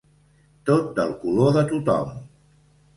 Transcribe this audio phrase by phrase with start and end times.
[0.69, 2.21] Tot del color de tot-hom.